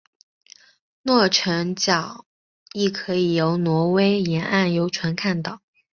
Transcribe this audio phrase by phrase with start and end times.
[1.03, 2.25] 诺尔辰角
[2.73, 5.61] 亦可以由挪威沿岸游船看到。